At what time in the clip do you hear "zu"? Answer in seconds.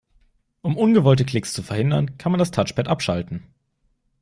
1.53-1.61